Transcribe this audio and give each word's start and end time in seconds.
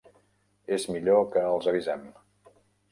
És 0.79 0.87
millor 0.95 1.21
que 1.37 1.47
els 1.51 1.71
avisem. 1.75 2.11